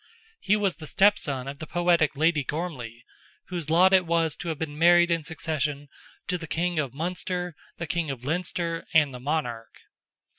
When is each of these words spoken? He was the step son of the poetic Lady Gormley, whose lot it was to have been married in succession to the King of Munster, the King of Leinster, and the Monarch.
He 0.39 0.55
was 0.55 0.77
the 0.77 0.87
step 0.87 1.19
son 1.19 1.47
of 1.47 1.59
the 1.59 1.67
poetic 1.67 2.15
Lady 2.15 2.43
Gormley, 2.43 3.05
whose 3.49 3.69
lot 3.69 3.93
it 3.93 4.07
was 4.07 4.35
to 4.37 4.47
have 4.47 4.57
been 4.57 4.75
married 4.75 5.11
in 5.11 5.21
succession 5.21 5.89
to 6.27 6.39
the 6.39 6.47
King 6.47 6.79
of 6.79 6.91
Munster, 6.91 7.55
the 7.77 7.85
King 7.85 8.09
of 8.09 8.23
Leinster, 8.23 8.83
and 8.95 9.13
the 9.13 9.19
Monarch. 9.19 9.75